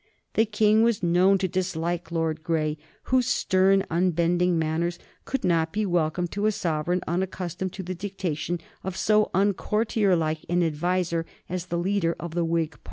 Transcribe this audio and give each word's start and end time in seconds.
The 0.33 0.45
King 0.47 0.81
was 0.81 1.03
known 1.03 1.37
to 1.37 1.47
dislike 1.47 2.11
Lord 2.11 2.41
Grey, 2.43 2.79
whose 3.03 3.27
stern, 3.27 3.85
unbending 3.91 4.57
manners 4.57 4.97
could 5.25 5.43
not 5.43 5.71
be 5.71 5.85
welcome 5.85 6.25
to 6.29 6.47
a 6.47 6.51
sovereign 6.51 7.01
unaccustomed 7.05 7.71
to 7.73 7.83
the 7.83 7.93
dictation 7.93 8.59
of 8.83 8.97
so 8.97 9.29
uncourtierlike 9.35 10.43
an 10.49 10.63
adviser 10.63 11.27
as 11.47 11.67
the 11.67 11.77
leader 11.77 12.15
of 12.19 12.33
the 12.33 12.43
Whig 12.43 12.71
party. 12.71 12.79